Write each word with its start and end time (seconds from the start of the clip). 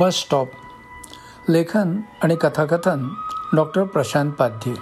Bus 0.00 0.14
stop 0.14 0.48
लेखन 1.48 2.00
आणि 2.22 2.36
कथाकथन 2.36 3.08
डॉक्टर 3.52 3.84
प्रशांत 3.84 4.32
पाध्ये. 4.32 4.74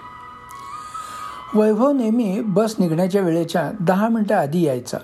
वैभव 1.54 1.93
नेहमी 1.93 2.41
बस 2.41 2.75
निघण्याच्या 2.79 3.23
वेळेच्या 3.23 3.70
दहा 3.80 4.09
मिनटं 4.09 4.34
आधी 4.34 4.62
यायचा. 4.62 4.98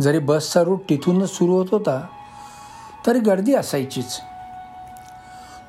जरी 0.00 0.18
बसचा 0.18 0.62
रूट 0.62 0.80
तिथूनच 0.90 1.30
सुरू 1.30 1.52
होत 1.52 1.66
होता 1.70 2.06
तरी 3.06 3.18
गर्दी 3.18 3.54
असायचीच. 3.54 4.20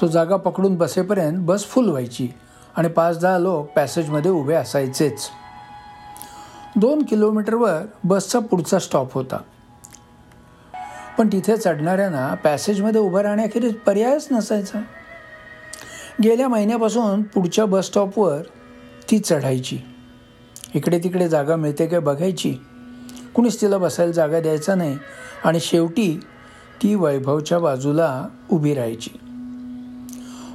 तो 0.02 0.08
जागा 0.08 0.36
पकडून 0.36 0.76
बसेपर्यंत 0.76 1.38
बस 1.46 1.66
फुल 1.66 1.90
व्हायची 1.90 2.30
आणि 2.78 2.88
पाच 2.88 3.20
दहा 3.20 3.38
लोक 3.38 3.68
पॅसेजमध्ये 3.68 4.32
उभे 4.32 4.54
असायचेच. 4.54 5.30
दोन 6.76 7.04
किलोमीटरवर 7.04 7.82
बसचा 8.04 8.40
पुढचा 8.40 8.80
स्टॉप 8.80 9.14
होता. 9.14 9.38
पण 11.18 11.28
तिथे 11.28 11.58
चढणाऱ्यांना 11.58 12.34
पॅसेजमध्ये 12.34 13.02
उभं 13.02 13.22
राहण्याखेरीज 13.22 13.74
पर्यायच 13.76 14.28
नसायचा. 14.32 14.82
गेल्या 16.24 16.48
महिन्यापासून 16.48 17.22
पुढच्या 17.22 17.66
बस 17.66 17.86
स्टॉपवर 17.86 18.42
ती 19.12 19.20
चढायची. 19.20 19.80
इकडे 20.74 21.00
तिकडे 21.00 21.30
जागा 21.30 21.56
मिळते 21.56 21.88
काय 21.88 22.00
बघायची. 22.00 22.58
कुणीच 23.36 23.62
तिला 23.62 23.78
बसायला 23.78 24.12
जागा 24.12 24.40
द्यायचा 24.40 24.76
नाही 24.76 24.98
आणि 25.44 25.60
शेवटी 25.60 26.20
ती 26.84 26.96
वैभवच्या 26.96 27.60
बाजूला 27.60 28.28
उभी 28.52 28.74
राहायची. 28.74 29.10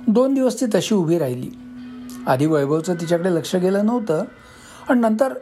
दोन 0.09 0.35
दिवस 0.35 0.61
ती 0.61 0.67
तशी 0.75 0.95
उभी 0.95 1.19
राहिली. 1.19 1.51
आधी 2.27 2.47
वैभवचं 2.47 2.95
तिच्याकडे 2.95 3.35
लक्ष 3.35 3.57
गेलं 3.57 3.87
नव्हतं 3.87 4.25
आणि 4.89 5.01
नंतर 5.01 5.33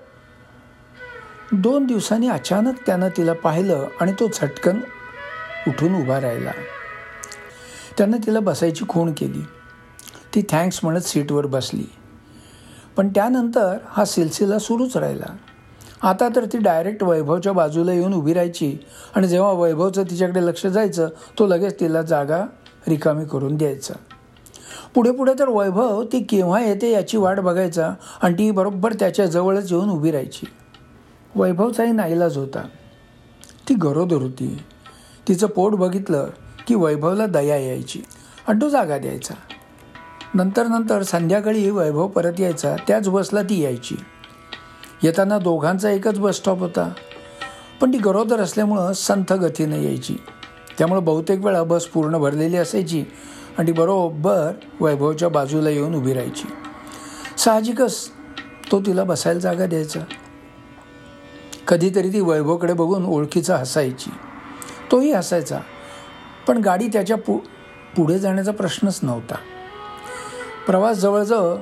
दोन 1.53 1.87
दिवसांनी 1.87 2.29
अचानक 2.29 2.75
त्यानं 2.87 3.09
तिला 3.09 3.33
पाहिलं 3.33 3.87
आणि 4.01 4.13
तो 4.13 4.29
झटकन 4.35 4.81
उठून 5.69 6.03
उभा 6.03 6.21
राहिला. 6.21 6.51
त्यानं 7.99 8.17
तिला 8.27 8.41
बसायची 8.41 8.85
खूण 8.89 9.13
केली. 9.13 9.41
ती 10.35 10.43
थँक्स 10.51 10.81
म्हणत 10.83 11.01
सीटवर 11.01 11.47
बसली. 11.47 11.85
पण 12.97 13.09
त्यानंतर 13.09 13.77
हा 13.87 14.05
सिलसिला 14.05 14.59
सुरूच 14.59 14.97
राहिला. 14.97 15.37
आता 16.03 16.29
तर 16.37 16.45
ती 16.45 16.59
डायरेक्ट 16.59 17.03
वैभवच्या 17.03 17.53
बाजूला 17.53 17.93
येऊन 17.93 18.15
उभी 18.15 18.35
राहायची 18.35 18.77
आणि 19.15 19.29
जेव्हा 19.29 19.53
वैभवचं 19.53 20.03
तिच्याकडे 20.03 20.47
लक्ष 20.47 20.67
जायचं 20.67 21.09
तो 21.39 21.47
लगेच 21.47 21.81
तिला 21.81 22.03
जागा 22.03 22.45
रिकामी 22.89 23.25
करून 23.25 23.57
द्यायचा. 23.57 23.95
पुढे 24.95 25.11
पुढे 25.11 25.33
तर 25.39 25.49
वैभव 25.49 26.05
ती 26.05 26.23
केव्हा 26.23 26.61
येते 26.61 26.91
याची 26.91 27.17
वाट 27.17 27.41
बघायचा 27.41 27.95
आणि 28.23 28.35
ती 28.35 28.51
बरोबर 28.51 28.93
त्याच्या 28.93 29.27
जवळच 29.27 29.73
येऊन 29.73 29.91
उभी 29.91 30.11
राहायची. 30.11 30.47
वैभवचाही 31.35 31.93
नाईलाज 31.93 32.37
होता. 32.37 32.69
ती 33.69 33.75
गरोदर 33.75 34.17
होती. 34.17 34.65
तिचं 35.29 35.47
पोट 35.47 35.73
बघितलं 35.73 36.27
की 36.67 36.75
वैभवला 36.75 37.27
दया 37.27 37.57
यायची. 37.57 38.03
आणि 38.49 38.61
तो 38.61 38.69
जागा 38.69 38.99
द्यायचा. 38.99 39.35
नंतर 40.35 40.67
नंतर 40.67 41.03
संध्याकाळी 41.03 41.71
वैभव 41.71 42.09
परत 42.09 42.33
यायचा 42.39 42.77
त्याच 42.89 43.09
बसला 43.09 43.43
ती 43.43 43.61
यायची. 43.63 43.95
येताना 45.03 45.39
दोघांचा 45.39 45.91
एकच 45.91 46.19
बस 46.19 46.37
स्टॉप 46.37 46.59
होता. 46.59 46.93
पण 47.81 47.93
ती 47.93 47.99
गरोदर 47.99 48.41
असल्यामुळं 48.41 48.93
संथ 48.93 49.33
गतीनं 49.33 49.77
यायची. 49.77 50.17
त्यामुळं 50.79 51.05
बहुतेक 51.05 51.45
वेळा 51.45 51.63
बस 51.63 51.85
पूर्ण 51.85 52.19
भरलेली 52.19 52.57
असायची 52.57 53.05
आणि 53.59 53.67
ती 53.67 53.73
बरोबर 53.73 54.53
वैभवच्या 54.81 55.29
बाजूला 55.29 55.71
येऊन 55.71 55.95
उभी 55.95 56.15
राहायची. 56.15 56.49
साहजिकच 57.39 58.09
तो 58.73 58.81
तिला 58.81 59.05
बसायला 59.05 59.41
जागा 59.41 59.67
द्यायचा. 59.67 60.01
कधीतरी 61.69 62.09
ती 62.09 62.21
वैभवकडे 62.21 62.73
बघून 62.73 63.07
ओळखीचा 63.07 63.57
हसायची. 63.57 64.11
तोही 64.91 65.13
हसायचा 65.13 65.59
पण 66.49 66.59
गाडी 66.59 66.89
त्याच्या 66.89 67.17
पु 67.17 67.39
पुढे 67.97 68.19
जाण्याचा 68.19 68.53
प्रश्नच 68.53 69.01
नव्हता. 69.03 69.35
प्रवास 70.67 70.97
जवळजवळ 70.97 71.57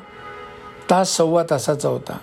तास 0.91 1.17
सव्वा 1.17 1.43
तासाचा 1.51 1.89
होता. 1.89 2.19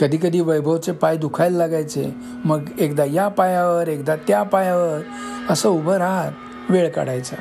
कधीकधी 0.00 0.40
वैभवचे 0.40 0.92
पाय 0.92 1.16
दुखायला 1.16 1.58
लागायचे. 1.58 2.14
मग 2.44 2.68
एकदा 2.78 3.04
या 3.04 3.28
पायावर 3.28 3.88
एकदा 3.88 4.16
त्या 4.16 4.42
पायावर 4.42 5.00
असं 5.50 5.68
उभं 5.68 5.96
राहत 5.96 6.32
वेळ 6.70 6.88
काढायचा. 6.88 7.36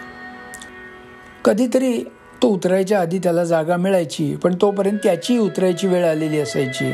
कधीतरी 1.46 2.03
तो 2.42 2.47
उतरायच्या 2.47 3.02
आधी 3.02 3.19
त्याला 3.19 3.44
जागा 3.44 3.78
मिळायची 3.78 4.36
पण 4.36 4.56
तोपर्यंत 4.62 5.00
त्याची 5.03 5.38
उतरायची 5.38 5.88
वेळ 5.88 6.06
आलेली 6.06 6.40
असायची. 6.40 6.94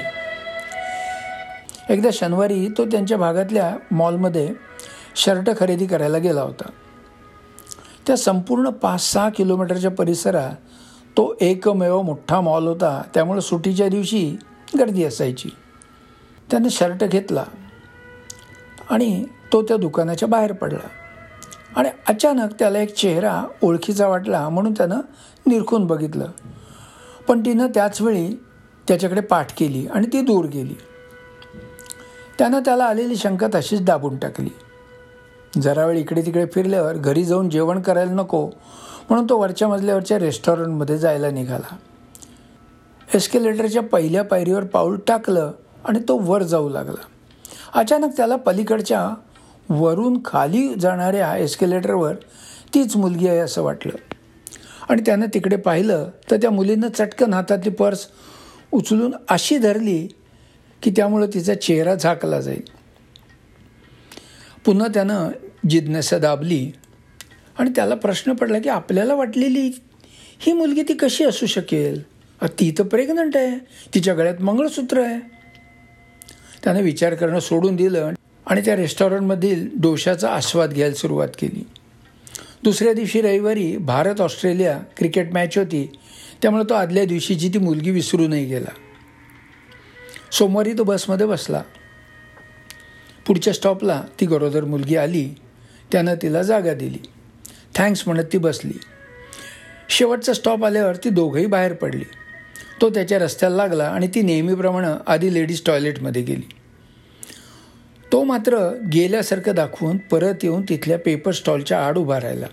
एकदा 1.89 2.09
शनिवारी 2.13 2.67
तो 2.77 2.85
त्यांच्या 2.85 3.17
भागातल्या 3.17 3.75
मॉलमध्ये 3.91 4.68
शर्ट 5.15 5.59
खरेदी 5.59 5.85
करायला 5.85 6.17
गेला 6.17 6.41
होता. 6.41 6.69
त्या 8.07 8.17
संपूर्ण 8.17 8.69
पाच 8.69 9.13
सहा 9.13 9.29
किलोमीटरच्या 9.29 9.91
परिसरात 9.91 10.51
तो 11.17 11.35
एकमेव 11.41 12.01
मोठा 12.01 12.41
मॉल 12.41 12.67
होता. 12.67 13.01
त्यामुळे 13.13 13.41
सुट्टीच्या 13.41 13.89
दिवशी 13.89 14.37
गर्दी 14.79 15.03
असायची. 15.03 15.49
त्यानं 16.51 16.67
शर्ट 16.69 17.03
घेतला 17.03 17.43
आणि 18.89 19.25
तो 19.53 19.61
त्या 19.61 19.77
दुकानाच्या 19.77 20.27
बाहेर 20.27 20.51
पडला. 20.51 20.87
आणि 21.75 21.89
अचानक 22.07 22.49
त्याला 22.59 22.79
एक 22.79 22.95
चेहरा 22.95 23.43
ओळखीचा 23.63 24.07
वाटला 24.07 24.49
म्हणून 24.49 24.73
त्यानं 24.73 24.99
निरखून 25.47 25.87
बघितलं. 25.87 26.27
पण 27.27 27.39
तिनं 27.39 27.67
त्याचवेळी 27.67 28.43
त्याच्याकडे 28.87 29.21
पाठ 29.21 29.59
केली 29.59 29.87
आणि 29.87 30.07
ती 30.13 30.21
दूर 30.21 30.45
गेली. 30.45 30.75
त्यानं 32.39 32.59
त्याला 32.59 32.83
आलेली 32.83 33.15
शंका 33.15 33.47
तशीच 33.55 33.85
दाबून 33.85 34.17
टाकली. 34.17 34.49
जरा 35.57 35.85
वेळ 35.85 35.97
इकडे 35.97 36.21
तिकडे 36.21 36.45
फिरल्यावर 36.45 36.93
घरी 36.93 37.25
जाऊन 37.25 37.49
जेवण 37.49 37.81
करायला 37.81 38.11
नको. 38.11 38.49
म्हणून 39.09 39.29
तो 39.29 39.37
वरच्या 39.37 39.67
मजल्यावरच्या 39.67 40.19
रेस्टॉरंटमध्ये 40.19 40.97
जायला 40.97 41.31
निघाला. 41.31 41.75
एस्केलेटरच्या 43.15 43.81
पहिल्या 43.81 44.23
पायरीवर 44.23 44.63
पाऊल 44.63 44.99
टाकलं 45.07 45.51
आणि 45.85 45.99
तो 46.07 46.17
वर 46.17 46.43
जाऊ 46.43 46.69
लागला. 46.69 47.01
अचानक 47.73 48.17
त्याला 48.17 48.35
पलीकडच्या 48.35 49.15
वरून 49.69 50.19
खाली 50.25 50.73
जाणाऱ्या 50.79 51.37
एस्केलेटरवर 51.37 52.13
तीच 52.73 52.95
मुलगी 52.95 53.27
आहे 53.27 53.39
असं 53.39 53.61
वाटलं. 53.61 53.93
आणि 54.89 55.01
त्यानं 55.05 55.25
तिकडे 55.33 55.55
पाहिलं 55.55 56.09
तर 56.31 56.37
त्या 56.37 56.51
मुलीनं 56.51 56.87
चटकन 56.87 57.33
हातातली 57.33 57.71
पर्स 57.71 58.07
उचलून 58.71 59.15
अशी 59.29 59.57
धरली 59.57 60.07
की 60.83 60.91
त्यामुळं 60.91 61.27
तिचा 61.33 61.53
चेहरा 61.55 61.95
झाकला 61.95 62.41
जाईल. 62.41 62.78
पुन्हा 64.69 64.87
त्यानं 64.87 65.29
जिज्ञासा 65.69 66.17
दाबली 66.17 66.71
आणि 67.59 67.69
त्याला 67.75 67.95
प्रश्न 67.95 68.33
पडला 68.33 68.59
की 68.59 68.69
आपल्याला 68.69 69.13
वाटलेली 69.13 69.79
ही 70.39 70.53
मुलगी 70.53 70.81
ती 70.81 70.93
कशी 70.93 71.23
असू 71.23 71.45
शकेल? 71.45 72.03
ती 72.43 72.75
तर 72.77 72.83
प्रेग्नंट 72.83 73.37
आहे. 73.37 73.57
तिच्या 73.93 74.13
गळ्यात 74.13 74.41
मंगळसूत्र 74.41 75.03
आहे. 75.03 75.19
त्यानं 76.63 76.81
विचार 76.81 77.13
करणं 77.13 77.39
सोडून 77.39 77.75
दिलं 77.75 78.11
आणि 78.45 78.61
त्या 78.61 78.75
रेस्टॉरंटमधील 78.75 79.69
डोशाचा 79.81 80.29
आस्वाद 80.29 80.73
घ्यायला 80.73 80.95
सुरुवात 80.95 81.29
केली. 81.39 81.67
दुसऱ्या 82.63 82.93
दिवशी 82.93 83.21
रविवारी 83.21 83.77
भारत 83.77 84.21
ऑस्ट्रेलिया 84.21 84.79
क्रिकेट 84.97 85.33
मॅच 85.33 85.57
होती. 85.57 85.99
त्यामुळे 86.41 86.63
तो 86.69 86.73
आदल्या 86.73 87.05
दिवशीची 87.05 87.49
ती 87.49 87.59
मुलगी 87.59 87.91
विसरूनही 87.91 88.45
गेला. 88.45 88.71
सोमवारी 90.31 90.73
तो 90.73 90.83
बसमध्ये 90.83 91.25
बसला. 91.25 91.61
पुढच्या 93.29 93.53
स्टॉपला 93.53 94.03
ती 94.19 94.25
गरोदर 94.25 94.63
मुलगी 94.63 94.95
आली. 94.95 95.29
त्यानं 95.91 96.15
तिला 96.15 96.41
जागा 96.41 96.73
दिली. 96.73 96.97
थँक्स 97.75 98.03
म्हणत 98.05 98.23
ती 98.33 98.37
बसली. 98.37 98.73
शेवटचा 99.89 100.33
स्टॉप 100.33 100.65
आल्यावर 100.65 100.95
ती 100.95 101.09
दोघंही 101.09 101.45
बाहेर 101.45 101.73
पडली. 101.73 102.03
तो 102.81 102.89
त्याच्या 102.89 103.19
रस्त्याला 103.19 103.55
लागला 103.55 103.83
आणि 103.83 104.07
ती 104.07 104.21
नेहमीप्रमाणे 104.21 104.87
आधी 105.07 105.33
लेडीज 105.33 105.61
टॉयलेटमध्ये 105.65 106.21
गेली. 106.21 106.49
तो 108.11 108.23
मात्र 108.23 108.77
गेल्यासारखं 108.93 109.55
दाखवून 109.55 109.97
परत 109.97 110.35
येऊन 110.43 110.61
तिथल्या 110.61 110.99
पेपर 110.99 111.31
स्टॉलच्या 111.31 111.87
आड 111.87 111.97
उभा 111.97 112.19
राहिला. 112.19 112.47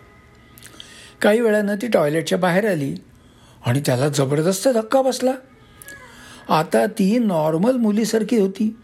काही 1.22 1.40
वेळानं 1.40 1.76
ती 1.76 1.86
टॉयलेटच्या 1.86 2.38
बाहेर 2.38 2.70
आली 2.70 2.94
आणि 3.66 3.80
त्याला 3.86 4.08
जबरदस्त 4.08 4.68
धक्का 4.68 5.02
बसला. 5.02 5.32
आता 6.48 6.86
ती 6.86 7.18
नॉर्मल 7.18 7.72
मुलीसारखी 7.72 8.38
होती. 8.38 8.76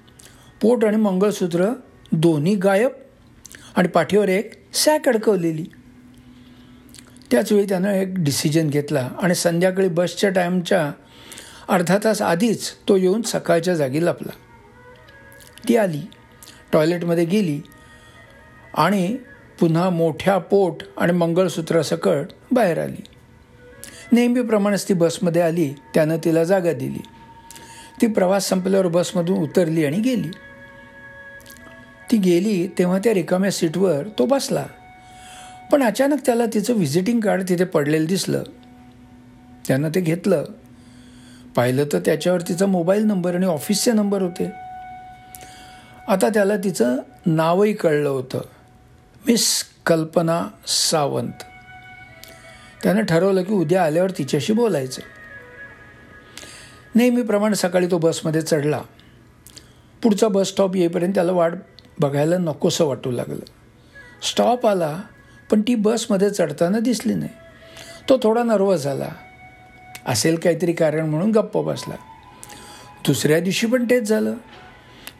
पोट 0.62 0.84
आणि 0.84 0.96
मंगळसूत्र 0.96 1.68
दोन्ही 2.12 2.54
गायब 2.54 2.90
आणि 3.76 3.88
पाठीवर 3.88 4.28
एक 4.28 4.74
सॅक 4.74 5.08
अडकवलेली. 5.08 5.64
त्याचवेळी 7.30 7.64
त्यानं 7.68 7.90
एक 7.90 8.14
डिसिजन 8.16 8.68
घेतला 8.68 9.10
आणि 9.22 9.34
संध्याकाळी 9.34 9.88
बसच्या 9.88 10.30
टाईमच्या 10.30 10.92
अर्धा 11.68 11.98
तास 12.04 12.22
आधीच 12.22 12.72
तो 12.88 12.96
येऊन 12.96 13.22
सकाळच्या 13.22 13.74
जागी 13.74 14.04
लपला. 14.04 14.32
ती 15.68 15.76
आली 15.76 16.00
टॉयलेटमध्ये 16.72 17.24
गेली 17.24 17.60
आणि 18.74 19.16
पुन्हा 19.60 19.90
मोठ्या 19.90 20.38
पोट 20.38 20.82
आणि 20.96 21.12
मंगळसूत्रासकट 21.12 22.26
बाहेर 22.52 22.78
आली. 22.78 23.02
नेहमीप्रमाणेच 24.12 24.88
ती 24.88 24.94
बसमध्ये 24.94 25.42
आली 25.42 25.74
त्यानं 25.94 26.16
तिला 26.24 26.44
जागा 26.44 26.72
दिली. 26.72 27.00
ती 28.00 28.06
प्रवास 28.06 28.48
संपल्यावर 28.48 28.86
बसमधून 28.86 29.38
उतरली 29.38 29.84
आणि 29.84 30.00
गेली. 30.00 30.28
ती 32.12 32.18
गेली 32.18 32.66
तेव्हा 32.66 32.98
त्या 32.98 33.14
रिकाम्या 33.14 33.50
सीटवर 33.50 34.08
तो 34.18 34.26
बसला. 34.26 34.66
पण 35.72 35.82
अचानक 35.82 36.18
त्याला 36.26 36.46
तिचं 36.54 36.74
व्हिजिटिंग 36.74 37.20
कार्ड 37.20 37.42
तिथे 37.48 37.64
पडलेलं 37.64 38.04
दिसलं. 38.04 38.42
त्यानं 39.68 39.88
ते 39.94 40.00
घेतलं. 40.00 40.44
पाहिलं 41.56 41.84
तर 41.92 41.98
त्याच्यावर 41.98 42.40
तिचा 42.40 42.66
मोबाईल 42.66 43.02
नंबर 43.02 43.34
आणि 43.34 43.46
ऑफिसचे 43.46 43.92
नंबर 43.92 44.22
होते. 44.22 44.50
आता 46.08 46.28
त्याला 46.28 46.56
तिचं 46.56 46.96
नावही 47.26 47.72
कळलं 47.72 48.08
होतं. 48.08 48.40
मिस 49.28 49.64
कल्पना 49.86 50.48
सावंत. 50.66 51.42
त्यानं 52.82 53.04
ठरवलं 53.04 53.42
की 53.42 53.52
उद्या 53.52 53.84
आल्यावर 53.84 54.10
तिच्याशी 54.10 54.52
बोलायचं. 54.52 55.02
नेहमीप्रमाणे 56.94 57.54
सकाळी 57.54 57.86
तो 57.90 57.98
बसमध्ये 57.98 58.42
चढला. 58.42 58.80
पुढचा 60.02 60.28
बस 60.28 60.48
स्टॉप 60.48 60.76
येईपर्यंत 60.76 61.14
त्याला 61.14 61.32
वाट 61.32 61.52
बघायला 62.00 62.38
नकोसं 62.38 62.84
वाटू 62.84 63.10
लागलं. 63.10 63.44
स्टॉप 64.22 64.66
आला 64.66 65.00
पण 65.50 65.60
ती 65.60 65.74
बसमध्ये 65.74 66.30
चढताना 66.30 66.78
दिसली 66.78 67.14
नाही. 67.14 67.30
तो 68.08 68.18
थोडा 68.22 68.42
नर्वस 68.42 68.82
झाला. 68.82 69.08
असेल 70.06 70.36
काहीतरी 70.36 70.72
कारण 70.72 71.06
म्हणून 71.06 71.30
गप्प 71.30 71.58
बसला. 71.58 71.94
दुसऱ्या 73.06 73.40
दिवशी 73.40 73.66
पण 73.66 73.84
तेच 73.84 74.08
झालं. 74.08 74.34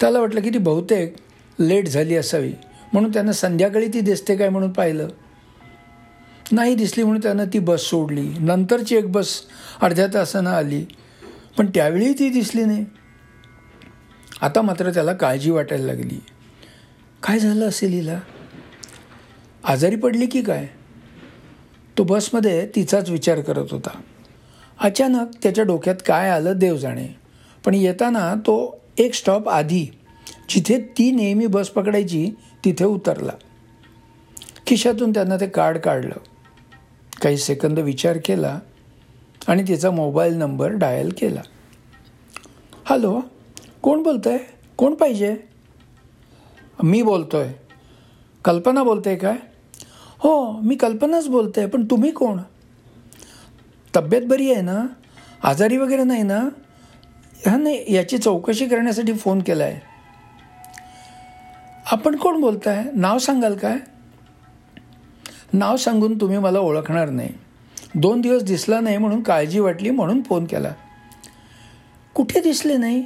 त्याला 0.01 0.21
वाटलं 0.21 0.41
की 0.41 0.51
ती 0.51 0.59
बहुतेक 0.59 1.17
लेट 1.61 1.89
झाली 1.89 2.17
असावी 2.17 2.53
म्हणून 2.93 3.13
त्यानं 3.13 3.33
संध्याकाळी 3.33 3.89
ती 3.89 4.01
दिसते 4.01 4.37
काय 4.37 4.49
म्हणून 4.49 4.73
पाहिलं. 4.73 5.09
नाही 6.53 6.75
दिसली 6.75 7.03
म्हणून 7.03 7.23
त्यानं 7.23 7.45
ती 7.53 7.59
बस 7.59 7.81
सोडली. 7.81 8.29
नंतरची 8.39 8.97
एक 8.97 9.13
बस 9.13 9.43
अर्ध्या 9.81 10.07
तासानं 10.15 10.51
आली 10.51 10.87
पण 11.59 11.67
त्यावेळी 11.67 12.13
ती 12.13 12.29
दिसली 12.29 12.65
नाही. 12.65 12.85
आता 14.41 14.63
मात्र 14.63 14.91
त्याला 14.91 15.13
काळजी 15.13 15.51
वाटायला 15.51 15.87
लागली. 15.87 16.21
काय 17.23 17.39
झालं 17.39 17.69
असेल 17.69 17.93
हिला 17.93 18.21
आजारी 19.65 19.97
पडली 19.97 20.27
की 20.27 20.43
काय? 20.43 20.69
तो 21.99 22.05
बसमध्ये 22.05 22.67
तिचाच 22.67 23.11
विचार 23.11 23.41
करत 23.41 23.67
होता. 23.71 24.01
अचानक 24.81 25.27
त्याच्या 25.43 25.65
डोक्यात 25.65 25.95
काय 26.07 26.31
आलं 26.31 26.59
देव 26.59 26.77
जाणे. 26.77 27.09
पण 27.67 27.75
येताना 27.75 28.35
तो 28.35 28.81
एक 28.99 29.15
स्टॉप 29.15 29.49
आधी 29.49 29.87
जिथे 30.49 30.79
ती 30.79 31.11
नेहमी 31.11 31.47
बस 31.47 31.69
पकडायची 31.69 32.31
तिथे 32.65 32.85
उतरला. 32.85 33.33
खिशातून 34.67 35.11
त्यांना 35.11 35.37
ते 35.37 35.47
कार्ड 35.47 35.79
काढलं. 35.79 36.15
काही 37.23 37.37
सेकंद 37.37 37.79
विचार 37.79 38.19
केला 38.25 38.61
आणि 39.49 39.63
तिचा 39.69 39.91
मोबाईल 39.91 40.35
नंबर 40.35 40.69
डायल 40.69 41.13
केला. 41.19 41.43
हॅलो 42.85 43.21
कोण 43.83 44.03
बोलतं 44.03 44.31
आहे 44.31 44.39
कोण 44.77 44.95
पाहिजे? 44.95 45.37
मी 46.83 47.03
बोलतो 47.03 47.37
आहे 47.39 47.53
कल्पना 48.45 48.83
बोलते 48.83 49.17
काय? 49.17 49.37
हो 50.19 50.61
मी 50.61 50.75
कल्पनाच 50.77 51.27
बोलते 51.29 51.61
आहे 51.61 51.71
पण 51.71 51.85
तुम्ही 51.85 52.11
कोण? 52.11 52.39
तब्येत 53.97 54.23
बरी 54.23 54.53
आहे 54.53 54.63
ना? 54.63 54.87
आजारी 55.43 55.77
वगैरे 55.77 56.05
नाही 56.05 56.23
ना? 56.23 56.39
हा 57.47 57.57
नाही 57.57 57.95
याची 57.95 58.19
चौकशी 58.19 58.67
करण्यासाठी 58.67 59.13
फोन 59.13 59.43
केला 59.43 59.65
आहे 59.65 59.81
आपण 61.87 62.17
कोण 62.17 62.41
बोलताय? 62.41 62.85
नाव 62.95 63.19
सांगाल 63.19 63.55
काय? 63.55 63.77
नाव 65.53 65.77
सांगून 65.77 66.21
तुम्ही 66.21 66.39
मला 66.39 66.59
ओळखणार 66.59 67.11
नाही. 67.11 67.31
दोन 67.95 68.21
दिवस 68.21 68.43
दिसला 68.43 68.81
नाही 68.81 68.97
म्हणून 68.97 69.23
काळजी 69.23 69.61
वाटली 69.61 69.91
म्हणून 69.91 70.23
फोन 70.23 70.45
केला. 70.45 70.73
कुठे 72.15 72.41
दिसले 72.41 72.77
नाही? 72.77 73.05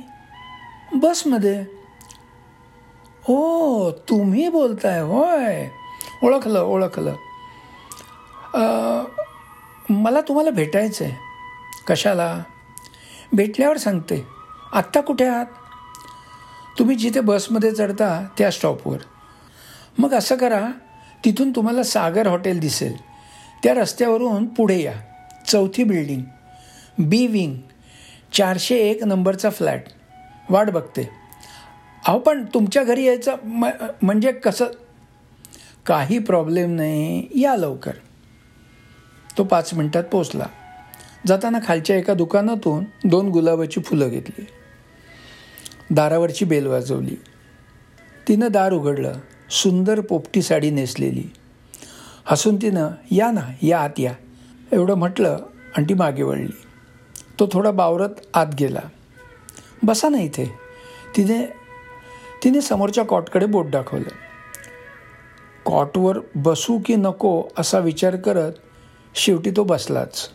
बसमध्ये. 0.95 1.65
हो 3.29 3.91
तुम्ही 3.91 4.49
बोलताय 4.49 5.01
होय. 5.01 5.69
ओळखलं 6.23 6.61
ओळखलं. 6.61 7.15
मला 9.91 10.21
तुम्हाला 10.21 10.51
भेटायचं 10.51 11.05
आहे 11.05 11.15
कशाला? 11.89 12.43
भेटल्यावर 13.33 13.77
सांगते. 13.77 14.27
आत्ता 14.73 15.01
कुठे 15.01 15.27
आहात? 15.27 15.47
तुम्ही 16.79 16.97
जिथे 16.97 17.21
बसमध्ये 17.21 17.73
चढता 17.73 18.27
त्या 18.39 18.51
स्टॉपवर. 18.51 18.99
मग 19.99 20.15
असं 20.15 20.37
करा 20.37 20.67
तिथून 21.25 21.51
तुम्हाला 21.51 21.83
सागर 21.83 22.27
हॉटेल 22.27 22.61
दिसेल. 22.61 22.97
त्या 23.63 23.75
रस्त्यावरून 23.75 24.47
पुढे 24.47 24.83
या. 24.83 24.95
चौथी 25.49 25.85
बिल्डिंग. 25.85 26.23
बी 26.99 27.27
विंग. 27.27 27.57
चारशे 28.33 28.77
एक 28.77 29.05
नंबरचा 29.05 29.51
फ्लॅट. 29.51 29.85
वाट 30.51 30.71
बघते. 30.71 31.16
अहो 32.09 32.19
पण 32.19 32.45
तुमच्या 32.55 32.85
घरी 32.85 33.05
यायचं 33.05 33.37
म 33.45 33.67
म्हणजे 34.03 34.33
कसं? 34.33 34.67
काही 35.87 36.19
प्रॉब्लेम 36.19 36.77
नाही. 36.77 37.29
या 37.35 37.57
लवकर. 37.57 37.93
तो 39.39 39.45
पाच 39.45 39.75
मिनटात 39.75 40.05
पोचला 40.05 40.47
जाताना 41.27 41.59
खालच्या 41.67 41.97
एका 41.97 42.15
दुकानातून 42.15 42.85
दोन 43.05 43.29
गुलाबाची 43.29 43.81
फुलं 43.81 44.09
घेतली. 44.09 44.47
दारावरची 45.91 46.45
बेल 46.45 46.67
वाजवली. 46.67 47.17
तिनं 48.29 48.49
दार 48.51 48.73
उघडलं. 48.73 49.13
सुंदर 49.51 50.01
पोपटी 50.01 50.43
साडी 50.43 50.71
नेसलेली. 50.71 51.33
हसून 52.25 52.57
तिनं 52.57 52.89
या 53.11 53.31
ना 53.31 53.53
या 53.63 53.81
आत 53.81 54.01
या. 54.01 54.13
एवढं 54.73 54.95
म्हटलं 54.95 55.37
आणि 55.77 55.87
ती 55.89 55.95
मागे 55.95 56.23
वळली. 56.23 56.57
तो 57.41 57.49
थोडा 57.53 57.71
बावरत 57.71 58.11
आत 58.35 58.47
गेला. 58.61 58.81
बसा 59.83 60.09
ना 60.09 60.19
इथे. 60.19 60.55
तिने 61.17 61.66
तिने 62.47 62.61
समोरच्या 62.61 63.05
कॉटकडे 63.05 63.47
बोट 63.47 63.71
दाखवलं. 63.71 64.09
कॉटवर 65.65 66.19
बसू 66.35 66.79
की 66.85 66.97
नको 66.97 67.43
असा 67.59 67.79
विचार 67.79 68.17
करत 68.17 68.53
शेवटी 69.15 69.51
तो 69.51 69.65
बसलाच. 69.65 70.29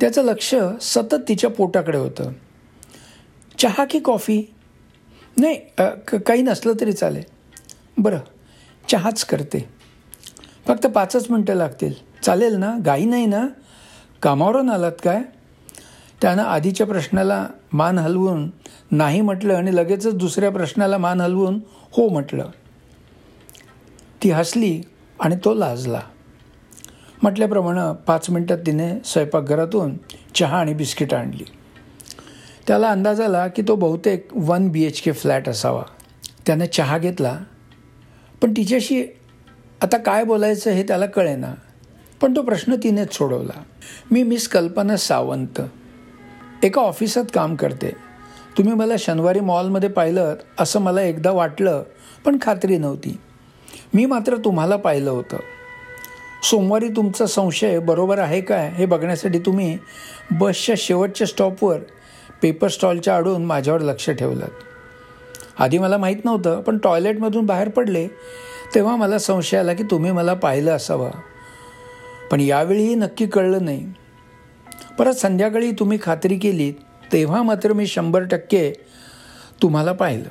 त्याचं 0.00 0.22
लक्ष 0.22 0.54
सतत 0.80 1.14
तिच्या 1.28 1.50
पोटाकडे 1.50 1.98
होतं. 1.98 2.32
चहा 3.58 3.84
की 3.84 3.98
कॉफी? 3.98 4.54
नाही 5.36 5.54
काही 6.18 6.42
नसलं 6.42 6.72
तरी 6.80 6.92
चालेल. 6.92 7.22
बरं 7.98 8.18
चहाच 8.88 9.24
करते. 9.24 9.68
फक्त 10.66 10.86
पाचच 10.86 11.30
मिनटं 11.30 11.54
लागतील. 11.54 11.92
चालेल 12.22 12.54
ना? 12.54 12.76
गाई 12.86 13.04
नाही 13.04 13.26
ना? 13.26 13.46
कामावरून 14.22 14.70
आलात 14.70 14.92
काय? 15.04 15.20
त्यानं 16.22 16.42
आधीच्या 16.42 16.86
प्रश्नाला 16.86 17.46
मान 17.72 17.98
हलवून 17.98 18.50
नाही 18.90 19.20
म्हटलं 19.20 19.54
आणि 19.54 19.76
लगेचच 19.76 20.14
दुसऱ्या 20.14 20.50
प्रश्नाला 20.50 20.98
मान 20.98 21.20
हलवून 21.20 21.60
हो 21.92 22.08
म्हटलं. 22.08 22.48
ती 24.22 24.30
हसली 24.30 24.82
आणि 25.20 25.36
तो 25.44 25.54
लाजला. 25.54 26.00
म्हटल्याप्रमाणे 27.22 28.04
पाच 28.06 28.30
मिनटात 28.30 28.58
तिने 28.58 29.00
स्वयंपाकघरातून 29.04 29.96
चहा 30.34 30.58
आणि 30.58 30.74
बिस्किट 30.74 31.14
आणली. 31.14 31.44
त्याला 32.66 32.88
अंदाज 32.88 33.20
आला 33.20 33.46
की 33.46 33.62
तो 33.62 33.76
बहुतेक 33.76 34.28
one 34.34 34.68
B 34.68 34.84
H 34.84 35.00
K 35.00 35.12
flat 35.12 35.48
असावा. 35.48 35.82
त्याने 36.46 36.66
चहा 36.66 36.98
घेतला. 36.98 37.38
पण 38.42 38.52
तिच्याशी 38.52 39.04
आता 39.82 39.98
काय 39.98 40.24
बोलायचं 40.24 40.70
हे 40.70 40.82
त्याला 40.82 41.06
कळेना. 41.06 41.54
पण 42.20 42.36
तो 42.36 42.42
प्रश्न 42.42 42.74
तिनेच 42.74 43.14
सोडवला. 43.14 43.62
मी 44.10 44.22
मिस 44.22 44.48
कल्पना 44.48 44.96
सावंत. 44.96 45.60
एका 46.66 46.80
ऑफिसात 46.80 47.24
काम 47.34 47.54
करते. 47.54 47.90
तुम्ही 48.58 48.74
मला 48.74 48.94
शनिवारी 48.98 49.40
मॉलमध्ये 49.40 49.88
पाहिलं 49.88 50.34
असं 50.58 50.80
मला 50.80 51.02
एकदा 51.02 51.30
वाटलं 51.30 51.82
पण 52.24 52.38
खात्री 52.42 52.78
नव्हती. 52.78 53.20
मी 53.94 54.04
मात्र 54.04 54.36
तुम्हाला 54.36 54.76
पाहिलं 54.76 55.10
होतं. 55.10 55.36
सोमवारी 56.42 56.88
तुमचा 56.88 57.26
संशय 57.26 57.78
बरोबर 57.78 58.18
आहे 58.18 58.40
काय 58.40 58.70
हे 58.70 58.86
बघण्यासाठी 58.86 59.38
तुम्ही 59.38 59.78
बसच्या 60.30 60.74
शेवटच्या 60.78 61.26
स्टॉपवर 61.26 61.78
पेपर 62.42 62.68
स्टॉलच्या 62.68 63.16
आडून 63.16 63.44
माझ्यावर 63.44 63.80
लक्ष 63.80 64.10
ठेवलं. 64.10 64.46
आधी 65.58 65.78
मला 65.78 65.96
माहीत 65.96 66.24
नव्हतं 66.24 66.60
पण 66.60 66.78
टॉयलेटमधून 66.78 67.46
बाहेर 67.46 67.68
पडले 67.68 68.08
तेव्हा 68.74 68.96
मला 68.96 69.18
संशय 69.18 69.56
आला 69.56 69.72
की 69.72 69.82
तुम्ही 69.82 70.12
मला 70.12 70.34
पाहिलं 70.34 70.76
असावं. 70.76 71.10
पण 72.30 72.40
यावेळीही 72.40 72.94
नक्की 72.94 73.26
कळलं 73.26 73.64
नाही. 73.64 73.92
परत 74.98 75.14
संध्याकाळी 75.14 75.72
तुम्ही 75.72 75.98
खात्री 76.02 76.38
केलीत 76.38 76.74
तेव्हा 77.12 77.42
मात्र 77.42 77.72
मी 77.72 77.86
शंभर 77.86 78.22
टक्के 78.24 78.72
तुम्हाला 79.62 79.92
पाहिलं. 79.92 80.28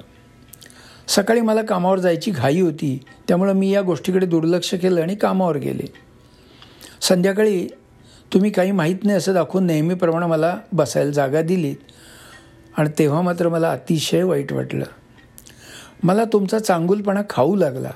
सकाळी 1.07 1.41
मला 1.41 1.61
कामावर 1.61 1.99
जायची 1.99 2.31
घाई 2.31 2.61
होती 2.61 2.99
त्यामुळं 3.27 3.53
मी 3.53 3.71
या 3.71 3.81
गोष्टीकडे 3.81 4.25
दुर्लक्ष 4.25 4.73
केलं 4.73 5.01
आणि 5.01 5.15
कामावर 5.15 5.57
गेले. 5.57 5.93
संध्याकाळी 7.01 7.67
तुम्ही 8.33 8.51
काही 8.51 8.71
माहीत 8.71 8.95
नाही 9.03 9.17
असं 9.17 9.33
दाखवून 9.33 9.65
नेहमीप्रमाणे 9.65 10.25
मला 10.25 10.57
बसायला 10.71 11.11
जागा 11.11 11.41
दिलीत 11.41 11.75
आणि 12.77 12.89
तेव्हा 12.99 13.21
मात्र 13.21 13.49
मला 13.49 13.71
अतिशय 13.71 14.23
वाईट 14.23 14.53
वाटलं. 14.53 14.85
मला 16.03 16.23
तुमचा 16.23 16.59
चांगुलपणा 16.59 17.21
खाऊ 17.29 17.55
लागला. 17.55 17.91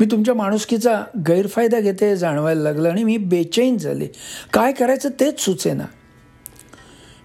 मी 0.00 0.06
तुमच्या 0.06 0.34
माणुसकीचा 0.34 1.04
गैरफायदा 1.28 1.80
घेते 1.80 2.16
जाणवायला 2.16 2.62
लागलं 2.62 2.88
आणि 2.88 3.04
मी 3.04 3.16
बेचैन 3.16 3.78
झाले. 3.78 4.06
काय 4.52 4.72
करायचं 4.72 5.08
तेच 5.20 5.40
सुचेना. 5.40 5.84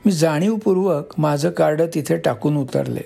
मी 0.06 0.12
जाणीवपूर्वक 0.12 1.14
माझं 1.18 1.50
कार्ड 1.50 1.82
तिथे 1.94 2.18
टाकून 2.18 2.58
उतरले. 2.58 3.02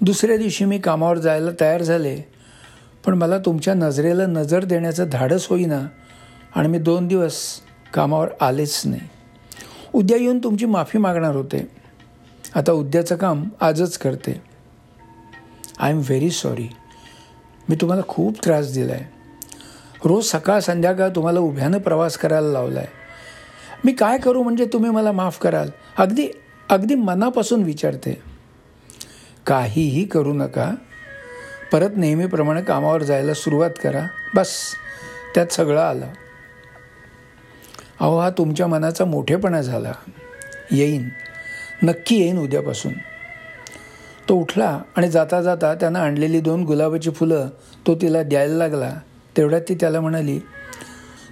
दुसऱ्या 0.00 0.36
दिवशी 0.36 0.64
मी 0.64 0.78
कामावर 0.78 1.18
जायला 1.18 1.50
तयार 1.60 1.82
झाले 1.82 2.20
पण 3.06 3.14
मला 3.14 3.38
तुमच्या 3.38 3.74
नजरेला 3.74 4.26
नजर 4.26 4.64
देण्याचं 4.64 5.08
धाडस 5.12 5.46
होईना 5.48 5.86
आणि 6.54 6.68
मी 6.68 6.78
दोन 6.78 7.08
दिवस 7.08 7.60
कामावर 7.94 8.28
आलेच 8.40 8.82
नाही. 8.84 9.00
उद्या 9.92 10.18
येऊन 10.18 10.38
तुमची 10.38 10.66
माफी 10.66 10.98
मागणार 10.98 11.36
होते. 11.36 11.68
आता 12.54 12.72
उद्याचं 12.72 13.16
काम 13.16 13.44
आजच 13.60 13.98
करते. 13.98 14.42
आय 15.78 15.90
एम 15.90 15.98
व्हेरी 15.98 16.30
सॉरी 16.30 16.68
मी 17.68 17.76
तुम्हाला 17.76 18.02
खूप 18.08 18.44
त्रास 18.44 18.72
दिला 18.72 18.92
आहे 18.92 19.04
रोज 20.04 20.24
सकाळ 20.24 20.60
संध्याकाळ 20.60 21.08
तुम्हाला 21.08 21.40
उभ्यानं 21.40 21.78
प्रवास 21.78 22.16
करायला 22.16 22.48
लावला 22.48 22.80
आहे 22.80 23.02
मी 23.84 23.92
काय 23.92 24.18
करू 24.18 24.42
म्हणजे 24.42 24.64
तुम्ही 24.64 24.90
मला 24.90 25.12
माफ 25.12 25.38
कराल? 25.38 25.68
अगदी 25.98 26.28
अगदी 26.70 26.94
मनापासून 26.94 27.62
विचारते. 27.62 28.22
काहीही 29.46 30.04
करू 30.04 30.32
नका. 30.32 30.74
परत 31.72 31.90
नेहमीप्रमाणे 31.96 32.62
कामावर 32.62 33.02
जायला 33.02 33.34
सुरुवात 33.34 33.70
करा. 33.82 34.06
बस 34.34 34.48
त्यात 35.34 35.46
सगळं 35.46 35.80
आलं. 35.80 36.08
अहो 38.00 38.18
हा 38.18 38.30
तुमच्या 38.30 38.66
मनाचा 38.66 39.04
मोठेपणा 39.04 39.60
झाला. 39.60 39.92
येईन. 40.70 41.08
नक्की 41.82 42.16
येईन 42.16 42.38
उद्यापासून. 42.38 42.92
तो 44.28 44.34
उठला 44.34 44.80
आणि 44.96 45.08
जाता 45.10 45.40
जाता 45.42 45.74
त्यानं 45.74 45.98
आणलेली 45.98 46.40
दोन 46.40 46.62
गुलाबाची 46.64 47.10
फुलं 47.10 47.48
तो 47.86 47.94
तिला 47.94 48.22
द्यायला 48.22 48.54
लागला. 48.54 48.94
तेवढ्यात 49.36 49.62
ती 49.68 49.74
त्याला 49.74 50.00
म्हणाली 50.00 50.38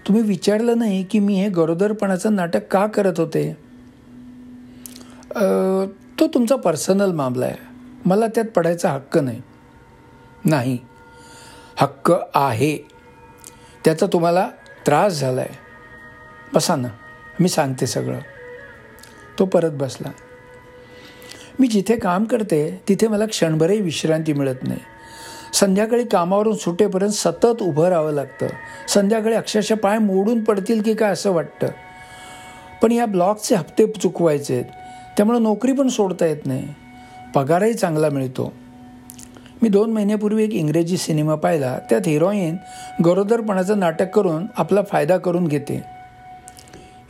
तुम्ही 0.07 0.23
विचारलं 0.23 0.79
नाही 0.79 1.03
की 1.05 1.19
मी 1.19 1.35
हे 1.35 1.49
गरोदरपणाचं 1.49 2.35
नाटक 2.35 2.67
का 2.71 2.87
करत 2.87 3.21
होते? 3.21 3.53
तो 6.21 6.27
तुमचा 6.27 6.57
पर्सनल 6.57 7.13
मामला 7.13 7.47
आहे 7.47 7.57
मला 8.07 8.27
त्यात 8.27 8.47
पडायचा 8.47 8.91
हक्क 8.91 9.19
नाही. 9.19 9.41
नाही. 10.45 10.79
हक्क 11.77 12.13
आहे. 12.35 12.77
त्याचा 13.85 14.07
तुम्हाला 14.07 14.49
त्रास 14.87 15.21
झाला 15.21 15.41
आहे 15.41 15.59
बसा 16.55 16.77
ना. 16.77 16.89
मी 17.41 17.49
सांगते 17.49 17.87
सगळं. 17.87 18.19
तो 19.39 19.45
परत 19.45 19.71
बसला. 19.71 20.11
मी 21.59 21.67
जिथे 21.67 21.97
काम 21.97 22.25
करते 22.25 22.81
तिथे 22.89 23.09
मला 23.09 23.27
क्षणभरही 23.27 23.81
विश्रांती 23.81 24.33
मिळत 24.33 24.57
नाही. 24.63 24.81
संध्याकाळी 25.55 26.05
कामावरून 26.05 26.57
सुटेपर्यंत 26.57 27.13
सतत 27.13 27.63
उभं 27.63 27.89
राहावं 27.89 28.13
लागतं. 28.13 28.47
संध्याकाळी 28.89 29.35
अक्षरशः 29.35 29.75
पाय 29.75 29.99
मोडून 29.99 30.45
पडतील 30.45 30.83
की 30.83 30.95
काय 30.95 31.11
असं 31.11 31.33
वाटतं. 31.33 31.67
पण 32.83 32.93
या 32.93 33.07
ब्लॉगचे 33.07 33.55
हप्ते 33.55 33.87
चुकवायचे 33.87 34.55
आहेत. 34.55 34.65
त्यामुळं 35.17 35.43
नोकरी 35.43 35.73
पण 35.73 35.89
सोडता 35.89 36.27
येत 36.27 36.47
नाही. 36.47 36.69
पगारही 37.35 37.75
चांगला 37.75 38.09
मिळतो. 38.09 38.53
मी 39.63 39.69
दोन 39.69 39.93
महिन्यापूर्वी 39.93 40.45
एक 40.45 40.55
इंग्रजी 40.55 40.97
सिनेमा 40.97 41.35
पाहिला. 41.35 41.79
त्यात 41.91 42.01
हिरोईन 42.07 42.57
गरोदरपणाचं 43.05 43.79
नाटक 43.79 44.11
करून 44.11 44.47
आपला 44.57 44.81
फायदा 44.83 45.17
करून 45.17 45.49
घेते. 45.49 45.85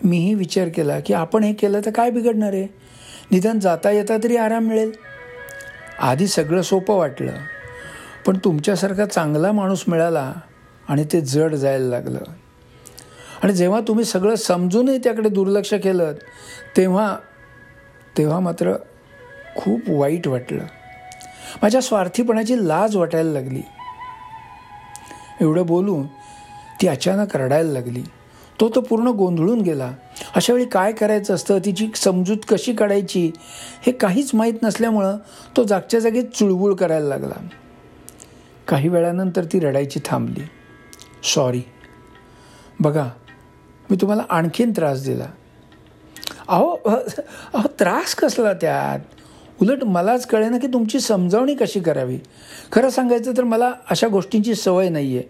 मीही 0.04 0.35
विचार 0.35 0.68
केला 0.68 1.00
की 1.00 1.14
आपण 1.14 1.44
हे 1.44 1.52
केलं 1.52 1.80
तर 1.87 1.90
काय 1.90 2.11
बिघडणार 2.11 2.52
आहे? 2.52 2.89
निदान 3.33 3.59
जाता 3.59 3.91
येता 3.91 4.17
तरी 4.25 4.37
आराम 4.37 4.65
मिळेल. 4.65 4.93
आधी 5.99 6.27
सगळं 6.27 6.63
सोपं 6.63 6.95
वाटलं 6.95 7.33
पण 8.27 8.39
तुमच्यासारखा 8.45 9.05
चांगला 9.07 9.53
माणूस 9.53 9.85
मिळाला 9.89 10.33
आणि 10.89 11.05
ते 11.05 11.21
जड 11.21 11.55
जायला 11.55 11.87
लागलं. 11.87 12.19
आणि 13.43 13.53
जेव्हा 13.53 13.81
तुम्ही 13.89 14.05
सगळं 14.05 14.35
समजूनही 14.35 14.99
त्याकडे 14.99 15.29
दुर्लक्ष 15.29 15.75
केलं 15.75 16.13
तेव्हा 16.77 17.17
तेव्हा 18.19 18.41
मात्र 18.41 18.73
खूप 19.57 19.81
वाईट 19.89 20.29
वाटलं. 20.29 20.65
माझ्या 21.63 21.81
स्वार्थीपणाची 21.81 22.69
लाज 22.69 22.97
वाटायला 22.97 23.31
लागली. 23.31 23.63
एवढं 25.41 25.67
बोलून 25.67 26.07
ती 26.83 26.89
अचानक 26.89 27.37
रडायला 27.37 27.73
लागली. 27.73 28.03
तो 28.61 28.69
तर 28.69 28.81
पूर्ण 28.81 29.09
गोंधळून 29.09 29.61
गेला. 29.61 29.93
अशा 30.37 30.53
वेळी 30.53 30.65
काय 30.65 30.93
करायचं 30.93 31.35
असतं? 31.35 31.59
तिची 31.59 31.89
समजूत 31.97 32.37
कशी 32.49 32.73
काढायची? 32.73 33.31
हे 33.87 33.93
काहीच 33.93 34.31
माहीत 34.35 34.55
नसल्यामुळं 34.63 35.17
तो 35.57 35.65
जागच्या 35.65 36.01
जागी 36.01 36.23
चुळबुळ 36.23 36.75
करायला 36.75 37.07
लागला. 37.07 37.35
काही 38.69 38.89
वेळानंतर 38.89 39.45
ती 39.45 39.61
रडायची 39.61 40.01
थांबली. 40.05 40.45
सॉरी 41.35 41.63
बघा 42.81 43.09
मी 43.91 43.97
तुम्हाला 44.01 44.23
आणखीन 44.31 44.73
त्रास 44.77 45.05
दिला. 45.05 45.27
अहो 46.49 46.77
अहो 46.87 47.69
त्रास 47.81 48.15
कसला 48.15 48.53
त्यात? 48.53 49.01
उलट 49.63 49.85
मलाच 49.85 50.27
कळे 50.27 50.49
ना 50.49 50.59
की 50.59 50.67
तुमची 50.67 51.01
समजावणी 51.01 51.55
कशी 51.55 51.81
करावी. 51.81 52.19
खरं 52.73 52.91
सांगायचं 52.91 53.33
तर 53.37 53.45
मला 53.45 53.73
अशा 53.91 54.09
गोष्टींची 54.09 54.55
सवय 54.55 54.89
नाही 54.89 55.17
आहे 55.17 55.29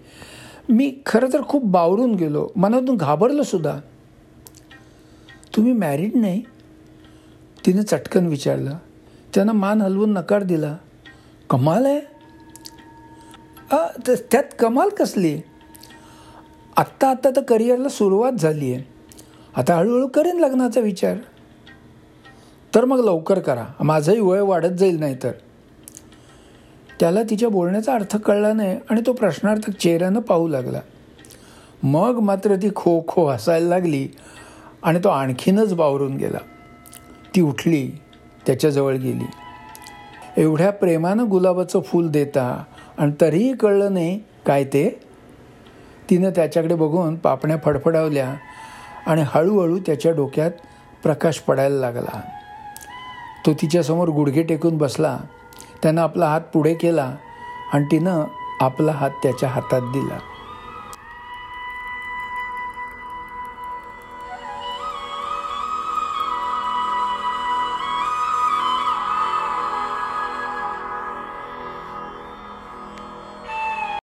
मी 0.69 0.95
खरं 1.07 1.33
तर 1.33 1.42
खूप 1.42 1.64
बावरून 1.64 2.14
गेलो. 2.14 2.49
मनातून 2.57 2.97
घाबरलो 2.97 3.42
सुद्धा. 3.42 3.78
तुम्ही 5.57 5.73
मॅरिड 5.73 6.16
नाही. 6.16 6.42
तिने 7.66 7.83
चटकन 7.83 8.26
विचारलं. 8.26 8.76
त्यानं 9.35 9.52
मान 9.52 9.80
हलवून 9.83 10.12
नकार 10.12 10.42
दिला. 10.42 10.76
कमाल 11.50 11.87
आहे. 11.87 12.00
त्यात 14.33 14.45
कमाल 14.59 14.88
कसली? 14.88 15.40
आत्ता 16.76 17.09
आत्ता 17.11 17.30
तर 17.37 17.42
करिअरला 17.42 17.88
सुरुवात 17.88 18.33
झाली 18.33 18.73
आहे 18.75 18.85
आता 19.57 19.75
हळूहळू 19.75 20.07
करेन 20.07 20.38
लग्नाचा 20.38 20.80
विचार. 20.80 21.16
तर 22.75 22.85
मग 22.85 23.04
लवकर 23.04 23.38
करा. 23.38 23.64
माझंही 23.80 24.21
वय 24.21 24.40
वाढत 24.40 24.75
जाईल 24.78 24.99
नाही 24.99 25.16
तर 25.23 25.33
त्याला 27.00 27.23
तिच्या 27.23 27.49
बोलण्याचा 27.49 27.95
अर्थ 27.95 28.16
कळला 28.16 28.52
नाही 28.52 28.76
आणि 28.90 29.00
तो 29.07 29.12
प्रश्नार्थक 29.12 29.71
चेहऱ्यानं 29.71 30.21
पाहू 30.21 30.49
लागला. 30.49 30.80
मग 31.83 32.19
मात्र 32.19 32.57
ती 32.57 32.69
खो 32.76 33.00
खो 33.09 33.26
हसायला 33.26 33.69
लागली. 33.69 34.09
आणि 34.82 34.99
तो 35.04 35.08
आणखीनच 35.08 35.75
बावरून 35.75 36.16
गेला. 36.16 36.38
ती 37.34 37.40
उठली 37.40 37.90
त्याच्याजवळ 38.46 38.94
गेली. 38.94 39.26
एवढ्या 40.37 40.70
प्रेमानं 40.70 41.30
गुलाबाचं 41.30 41.80
फूल 41.80 42.08
देता 42.08 42.64
आणि 42.99 43.12
तरीही 43.20 43.54
कळलं 43.54 43.94
नाही 43.94 44.20
काय 44.46 44.64
ते? 44.64 45.00
तिनं 46.10 46.30
त्याच्याकडे 46.30 46.75
बघून 46.75 47.16
पापण्या 47.16 47.56
फडफडावल्या 47.64 48.34
आणि 49.06 49.22
हळूहळू 49.26 49.78
त्याच्या 49.78 50.12
डोक्यात 50.12 50.50
प्रकाश 51.02 51.38
पडायला 51.38 51.76
लागला. 51.76 52.20
तो 53.46 53.52
तिच्यासमोर 53.52 54.08
गुडघे 54.08 54.42
टेकून 54.42 54.78
बसला. 54.78 55.18
त्यानं 55.82 56.02
आपला 56.02 56.26
हात 56.26 56.40
पुढे 56.40 56.75
केला 56.75 57.16
आणि 57.72 57.84
तिनं 57.84 58.25
आपला 58.60 58.92
हात 58.92 59.10
त्याच्या 59.10 59.49
हातात 59.49 59.80
दिला. 59.80 60.18